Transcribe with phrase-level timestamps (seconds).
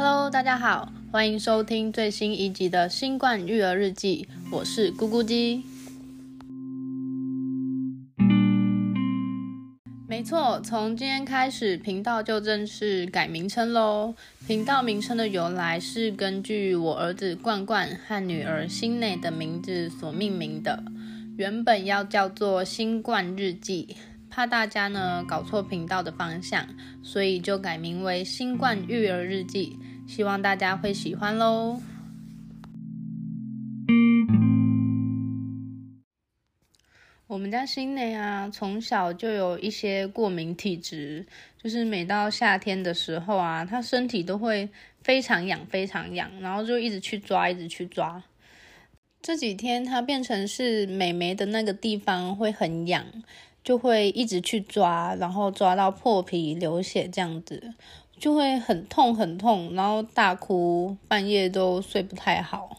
[0.00, 5.64] Hello，大家好欢迎收听最新一集的《新冠育儿日记》，我是咕咕鸡。
[10.06, 14.14] 没错，从今天开始，频道就正式改名称喽。
[14.46, 20.84] 频道名称的由来是根据我儿子冠冠和女儿新内的名字所命名的，
[21.36, 23.88] 原本要叫做《新冠日记》。
[24.30, 26.64] 怕大家呢搞错频道的方向，
[27.02, 29.76] 所以就改名为《新冠育儿日记》，
[30.08, 31.82] 希望大家会喜欢喽。
[37.26, 41.26] 我们家新内啊，从小就有一些过敏体质，
[41.62, 44.70] 就是每到夏天的时候啊，他身体都会
[45.02, 48.24] 非常痒，非常痒，然后就一直去抓，一直去抓。
[49.20, 53.04] 这几天他变成是美眉的那个地方会很痒。
[53.64, 57.74] 就会一直去抓，然后抓到破皮流血这样子，
[58.18, 62.78] 就会很痛很痛，然后大哭，半夜都睡不太好。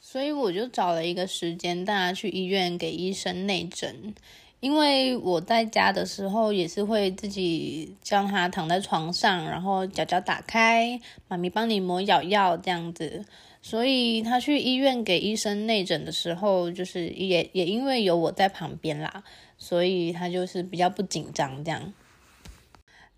[0.00, 4.14] 所以我就找了一个时间带他去医院给医生内诊，
[4.60, 13.24] 因为我在家的时候也是会自己将他躺在床上，然后脚脚打开，妈咪帮你抹咬药这样子。
[13.62, 19.22] 所以他去医院给医生内诊的时候，就是也也因为有我在旁边啦，
[19.56, 21.94] 所以他就是比较不紧张这样。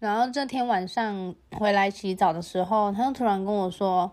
[0.04, 4.12] 然后这天晚上回来洗澡的时候，他就突然跟我说：“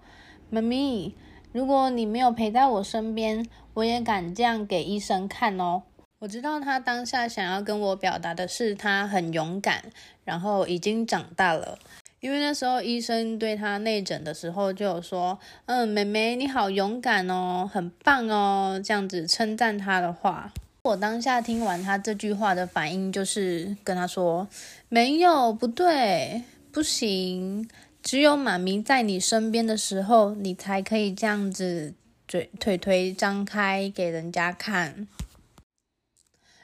[0.50, 1.14] 妈咪，
[1.52, 5.83] 如果你没有陪在我身边，我也敢这样给医生看哦。”
[6.20, 9.83] 我知道他当下想要跟我表达的是他很勇敢，
[10.23, 11.78] 然后已经长大了。
[12.22, 20.53] 因为那时候医生对他内诊的时候就有说，嗯，妹妹你好勇敢哦，很棒哦，这样子称赞他的话。
[20.83, 24.47] 我当下听完他这句话的反应就是跟他说，
[24.89, 27.69] 没有，不对，不行，
[28.02, 31.93] 只有妈咪在你身边的时候，你才可以这样子
[32.27, 35.08] 嘴腿腿张开给人家看。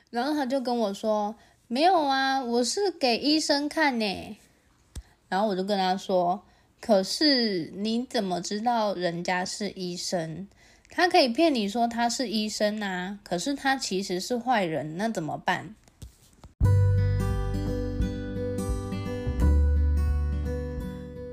[0.09, 1.35] 然后他就跟我说，
[1.67, 4.37] 没有啊，我是给医生看呢。
[5.29, 6.43] 然后我就跟他说
[6.81, 10.47] ：“可是你怎么知道人家是医生？
[10.89, 15.75] 他可以骗你说他是医生啊，可是他其实是坏人，那怎么办？”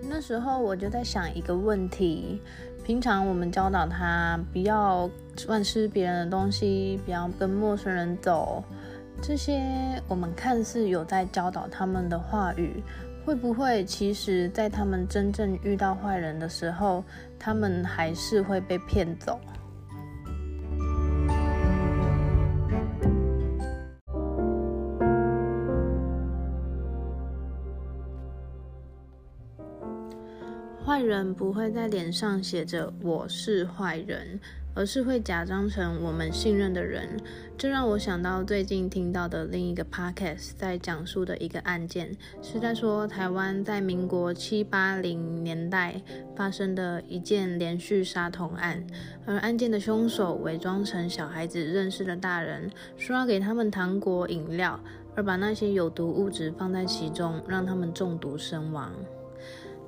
[0.06, 2.40] 那时候我就在想一个问题：
[2.84, 5.10] 平常我们教导他不要
[5.46, 8.62] 乱吃别人的东西，不要跟陌生人走，
[9.22, 9.60] 这些
[10.06, 12.82] 我们看似有在教导他们的话语。
[13.24, 17.02] 会不会，其实，在他们真正遇到坏人的时候，
[17.38, 19.40] 他们还是会被骗走？
[30.84, 34.38] 坏人不会在脸上写着“我是坏人”。
[34.76, 37.08] 而是会假装成我们信任的人，
[37.56, 42.10] 这让我想到最近听到的另一个 podcast，在讲述的一个案件，
[42.42, 46.02] 是在说台湾在民国七八零年代
[46.34, 48.84] 发生的一件连续杀童案，
[49.24, 54.80] 而案件的凶手伪装成小孩子认识的大人，说要给他们糖果饮料，
[55.14, 58.92] 而把那些有毒物质放在其中，让他们中毒身亡。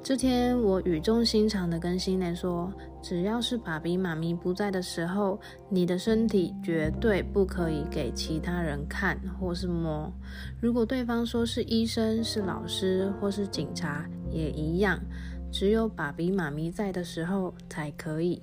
[0.06, 2.72] 这天，我语重心长的跟心蕾说
[3.02, 5.36] ：“只要是爸比妈咪不在的时候，
[5.68, 10.08] 你的身体绝对不可以给其他人看或是摸。
[10.60, 14.96] 如果对方说是医生、是老师或是警察，也一样。
[15.50, 18.40] 只有爸比妈咪在的时候才可以。”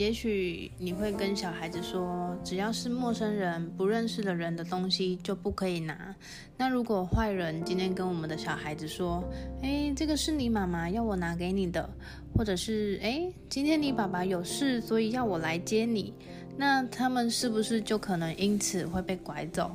[0.00, 6.16] 也许你会跟小孩子说，只要是陌生人、不认识的人的东西就不可以拿。
[6.56, 9.22] 那如果坏人今天跟我们的小孩子说
[9.60, 11.86] ：“哎，这个是你妈妈要我拿给你的，
[12.34, 16.14] 或者是哎，今天你爸爸有事，所以要我来接你。”
[16.56, 19.70] 那他们是不是就可能因此会被拐走？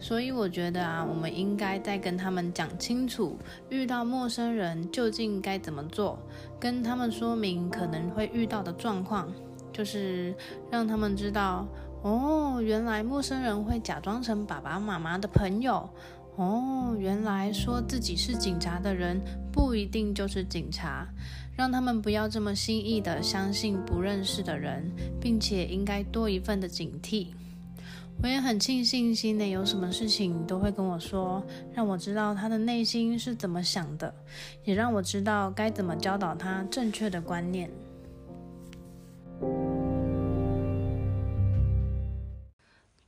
[0.00, 3.38] 所以我觉得啊，我们应该再跟他们讲清楚，
[3.70, 6.18] 遇到陌生人究竟该怎么做，
[6.58, 9.32] 跟他们说明可能会遇到的状况。
[9.74, 10.32] 就是
[10.70, 11.66] 让他们知道，
[12.02, 15.90] 哦，原来陌生人会假装成爸爸妈妈的朋友，
[16.36, 19.20] 哦，原来说自己是警察的人
[19.52, 21.08] 不一定就是警察，
[21.56, 27.26] 让他们不要这么轻易的相信不认识的人，并且应该多一份的警惕。
[28.22, 34.14] 我也很庆幸心内有什么事情都会跟我说，让我知道他的内心是怎么想的，
[34.62, 37.68] 也让我知道该怎么教导他正确的观念。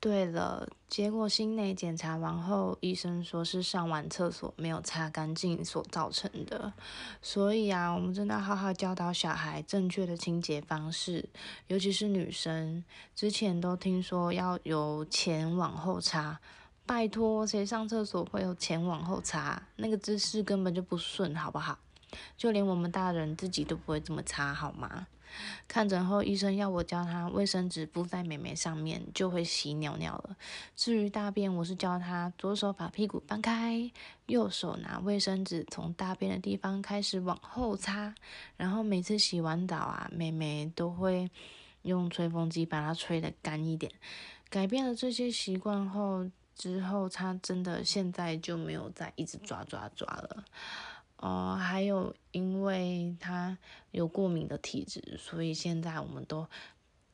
[0.07, 6.73] 对了，结果心内检查完后，医生说是上完厕所没有擦干净所造成的。
[7.21, 11.29] 所以啊，我们真的好好教导小孩正确的清洁方式，
[11.67, 12.85] 尤其是女生。
[13.17, 16.39] 之前都听说要由前往后擦，
[16.87, 19.61] 拜托，谁上厕所会有前往后擦？
[19.75, 21.77] 那个姿势根本就不顺，好不好？
[22.37, 25.09] 就连我们大人自己都不会这么擦，好吗？
[25.67, 30.37] 看诊后，医生要我教他卫生纸敷在美眉上面，就会洗尿尿了。
[30.75, 33.91] 至于大便，我是教他左手把屁股翻开，
[34.27, 38.15] 右手拿卫生纸从大便的地方开始往后擦，
[38.57, 41.31] 然后每次洗完澡啊，妹妹都会
[41.83, 43.93] 用吹风机把它吹得干一点。
[44.49, 50.45] 改变了这些习惯后，之后他真的现在就没有再一直抓抓抓了。
[51.19, 53.57] 哦，还有，因为他
[53.91, 56.47] 有过敏的体质，所以现在我们都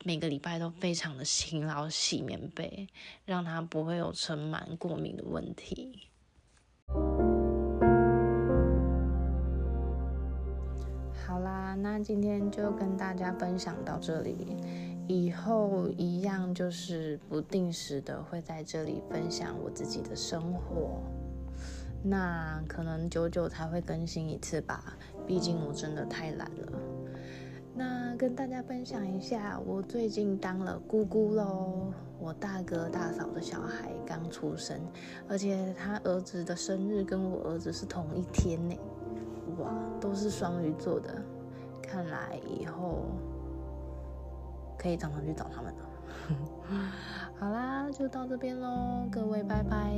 [0.04, 2.88] 每个礼拜都非常的勤劳洗棉被，
[3.24, 6.08] 让他不会有尘螨过敏的问题。
[11.24, 14.56] 好啦，那今天就跟大家分享到这里，
[15.06, 21.00] 以后一样就是不定时的会在这里分享我自己的生活。
[22.02, 24.96] 那可能久久才会更新一次吧，
[25.26, 26.72] 毕竟我真的太懒了。
[27.74, 31.92] 那跟大家分享一下，我最近当了姑姑喽。
[32.18, 34.80] 我大哥大嫂的小孩刚出生，
[35.28, 38.76] 而且他儿子的生日跟我儿子是同一天呢。
[39.58, 41.20] 哇，都是双鱼座的，
[41.82, 43.06] 看来以后
[44.78, 45.78] 可以常常去找他们了。
[47.40, 49.92] 好啦，就到这边喽，各位拜拜。